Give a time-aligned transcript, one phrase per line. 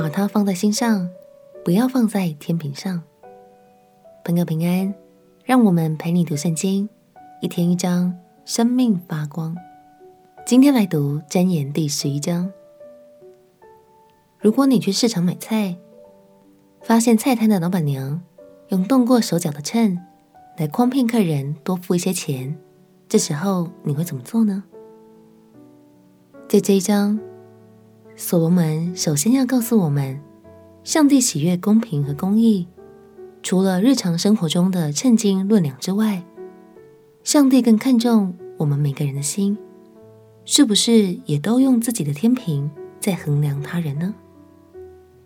[0.00, 1.10] 把它放在心上，
[1.62, 3.02] 不要放在天平上。
[4.24, 4.94] 朋友平安，
[5.44, 6.88] 让我们陪你读圣经，
[7.42, 8.16] 一天一章，
[8.46, 9.54] 生命发光。
[10.46, 12.50] 今天来读箴言第十一章。
[14.38, 15.76] 如果你去市场买菜，
[16.80, 18.22] 发现菜摊的老板娘
[18.68, 19.98] 用动过手脚的秤
[20.56, 22.56] 来诓骗客人多付一些钱，
[23.06, 24.64] 这时候你会怎么做呢？
[26.48, 27.20] 在这一章，
[28.22, 30.20] 所罗门首先要告诉我们，
[30.84, 32.68] 上帝喜悦公平和公义，
[33.42, 36.22] 除了日常生活中的称斤论两之外，
[37.24, 39.56] 上帝更看重我们每个人的心，
[40.44, 42.70] 是不是也都用自己的天平
[43.00, 44.14] 在衡量他人呢？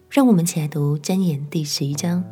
[0.09, 2.23] 让我们一起来读箴言第十一章。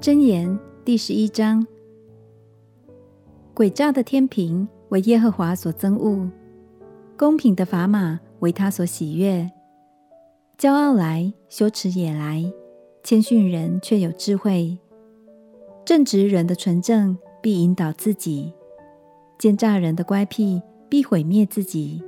[0.00, 1.66] 箴言第十一章：
[3.54, 6.30] 诡诈的天平，为耶和华所憎恶，
[7.16, 9.48] 公平的砝码为他所喜悦。
[10.58, 12.50] 骄傲来，羞耻也来；
[13.04, 14.76] 谦逊人却有智慧。
[15.84, 18.52] 正直人的纯正必引导自己，
[19.38, 22.02] 奸诈人的乖僻必毁灭自己。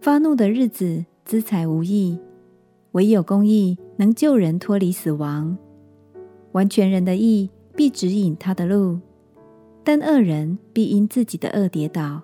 [0.00, 2.18] 发怒的日子，资财无益；
[2.92, 5.56] 唯有公义能救人脱离死亡。
[6.52, 8.98] 完全人的义必指引他的路。
[9.84, 12.22] 但恶人必因自己的恶跌倒，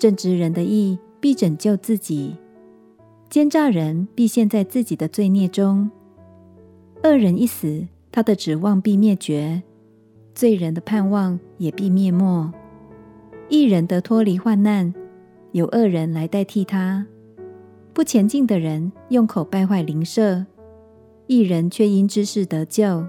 [0.00, 2.34] 正直人的义必拯救自己，
[3.28, 5.90] 奸诈人必陷在自己的罪孽中。
[7.04, 9.62] 恶人一死，他的指望必灭绝，
[10.34, 12.50] 罪人的盼望也必灭没。
[13.50, 14.94] 一人得脱离患难，
[15.52, 17.06] 有恶人来代替他。
[17.92, 20.46] 不前进的人用口败坏邻舍，
[21.26, 23.06] 一人却因知识得救。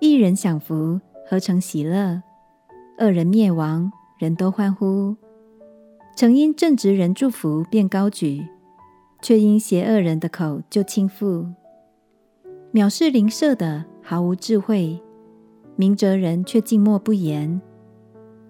[0.00, 1.00] 一人享福。
[1.30, 2.20] 何成喜乐？
[2.98, 5.14] 恶人灭亡，人都欢呼。
[6.18, 8.44] 曾因正直人祝福便高举，
[9.22, 11.46] 却因邪恶人的口就倾覆。
[12.72, 15.00] 藐视邻舍的毫无智慧，
[15.76, 17.60] 明哲人却静默不言。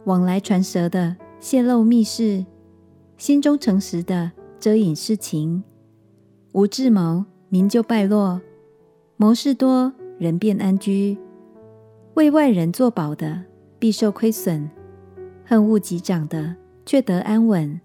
[0.04, 2.46] 往来传舌的泄露密事，
[3.18, 5.62] 心中诚实的遮隐事情。
[6.52, 8.40] 无智谋，民就败落；
[9.18, 11.18] 谋事多，人便安居。
[12.14, 13.42] 为外人作保的，
[13.78, 14.70] 必受亏损；
[15.44, 16.56] 恨恶己长的，
[16.88, 17.78] 却得安稳。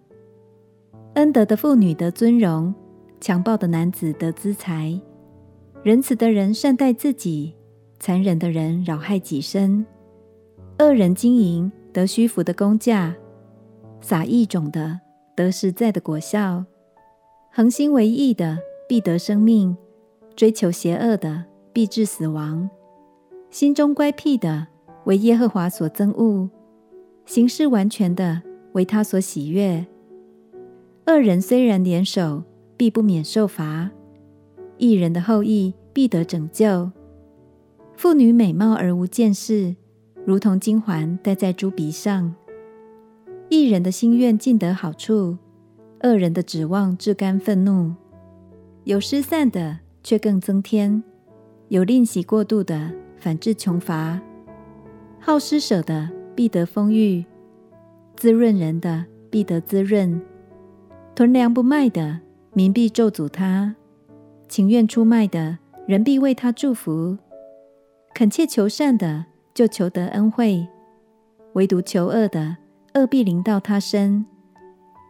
[1.16, 2.74] 恩德的妇女得尊荣，
[3.20, 4.98] 强暴的男子得资财。
[5.84, 7.54] 仁慈的人善待自己，
[8.00, 9.86] 残忍的人扰害己身。
[10.80, 13.14] 恶人经营得虚浮的工价，
[14.00, 15.02] 撒义种的
[15.36, 16.64] 得实在的果效。
[17.52, 19.76] 恒心为义的必得生命，
[20.34, 21.44] 追求邪恶的
[21.74, 22.70] 必致死亡。
[23.50, 24.66] 心中乖僻的，
[25.04, 26.50] 为耶和华所憎恶；
[27.26, 28.42] 行事完全的，
[28.74, 29.86] 为他所喜悦。
[31.06, 32.44] 二人虽然联手，
[32.78, 33.90] 必不免受罚；
[34.78, 36.92] 一人的后裔必得拯救。
[37.96, 39.76] 妇女美貌而无见识，
[40.26, 42.34] 如同金环戴在猪鼻上。
[43.50, 45.38] 一人的心愿尽得好处，
[46.02, 47.94] 恶人的指望致干愤怒。
[48.86, 51.04] 有失散的，却更增添；
[51.68, 54.20] 有吝惜过度的，反致穷乏，
[55.20, 57.24] 好施舍的必得丰裕，
[58.16, 60.22] 滋润人的必得滋润，
[61.16, 62.20] 囤粮不卖的
[62.54, 63.76] 民必咒诅他，
[64.48, 65.58] 情愿出卖的
[65.88, 67.18] 人必为他祝福，
[68.14, 70.68] 恳切求善的就求得恩惠，
[71.54, 72.58] 唯独求恶的
[72.94, 74.26] 恶必临到他身，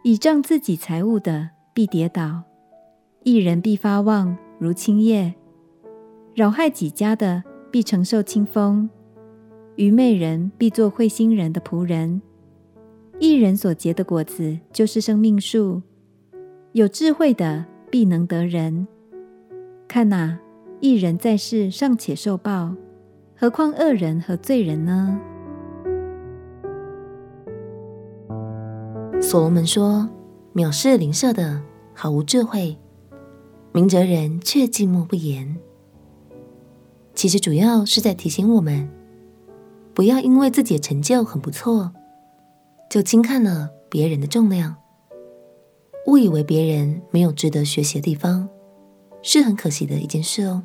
[0.02, 2.42] 倚仗自己财物的必跌倒，
[3.22, 5.34] 一人必发旺如青叶，
[6.34, 7.44] 扰害己家的。
[7.74, 8.88] 必承受清风，
[9.74, 12.22] 愚昧人必做慧心人的仆人。
[13.20, 15.80] 一人所结的果子就是生命树，
[16.72, 18.86] 有智慧的必能得人。
[19.86, 20.38] 看哪，
[20.80, 22.74] 义人在世尚且受报，
[23.36, 25.18] 何况恶人和罪人呢？
[29.20, 30.08] 所罗门说
[30.54, 31.62] ：“藐视邻舍的
[31.94, 32.76] 毫无智慧，
[33.72, 35.56] 明哲人却静默不言。”
[37.14, 38.90] 其实主要是在提醒我们，
[39.94, 41.92] 不要因为自己的成就很不错，
[42.88, 44.76] 就轻看了别人的重量，
[46.06, 48.48] 误以为别人没有值得学习的地方，
[49.22, 50.62] 是很可惜的一件事哦。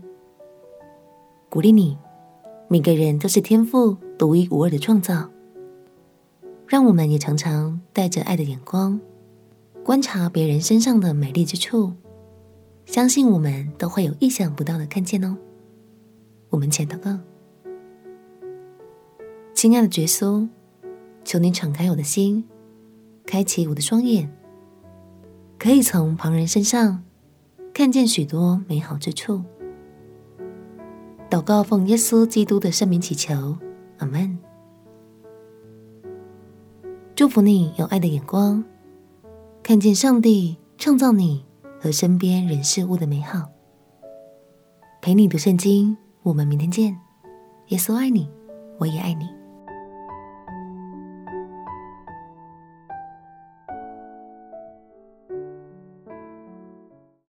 [1.49, 1.97] 鼓励你，
[2.67, 5.29] 每个人都是天赋独一无二的创造，
[6.67, 8.99] 让我们也常常带着爱的眼光，
[9.83, 11.93] 观察别人身上的美丽之处，
[12.85, 15.35] 相信我们都会有意想不到的看见哦。
[16.51, 17.17] 我们前祷告，
[19.55, 20.47] 亲爱的耶稣，
[21.29, 22.43] 求你敞开我的心，
[23.23, 24.35] 开启我的双眼，
[25.59, 27.03] 可以从旁人身上
[27.71, 29.43] 看见许多美好之处。
[31.29, 33.55] 祷告奉耶稣基督的圣名祈求，
[33.99, 34.39] 阿门。
[37.13, 38.63] 祝福你有爱的眼光，
[39.61, 41.45] 看见上帝创造你
[41.79, 43.47] 和身边人事物的美好。
[44.99, 46.99] 陪你读圣经，我们明天见。
[47.67, 48.27] 耶稣爱你，
[48.79, 49.38] 我也爱你。